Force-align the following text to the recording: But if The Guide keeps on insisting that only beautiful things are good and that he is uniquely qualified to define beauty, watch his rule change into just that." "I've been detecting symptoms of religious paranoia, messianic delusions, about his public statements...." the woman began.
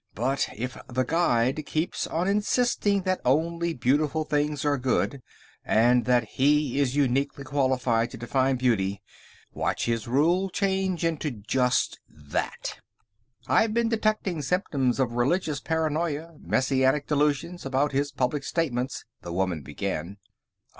But 0.15 0.49
if 0.55 0.75
The 0.87 1.03
Guide 1.03 1.63
keeps 1.67 2.07
on 2.07 2.27
insisting 2.27 3.03
that 3.03 3.21
only 3.23 3.75
beautiful 3.75 4.23
things 4.25 4.65
are 4.65 4.79
good 4.79 5.21
and 5.63 6.05
that 6.05 6.23
he 6.23 6.79
is 6.79 6.95
uniquely 6.95 7.43
qualified 7.43 8.09
to 8.09 8.17
define 8.17 8.55
beauty, 8.55 8.99
watch 9.53 9.85
his 9.85 10.07
rule 10.07 10.49
change 10.49 11.05
into 11.05 11.29
just 11.29 11.99
that." 12.09 12.79
"I've 13.45 13.75
been 13.75 13.89
detecting 13.89 14.41
symptoms 14.41 14.99
of 14.99 15.11
religious 15.11 15.59
paranoia, 15.59 16.33
messianic 16.39 17.05
delusions, 17.05 17.63
about 17.63 17.91
his 17.91 18.11
public 18.11 18.43
statements...." 18.43 19.05
the 19.21 19.31
woman 19.31 19.61
began. 19.61 20.17